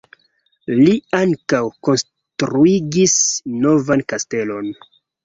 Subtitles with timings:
[0.77, 3.13] Li ankaŭ konstruigis
[3.67, 4.73] novan kastelon.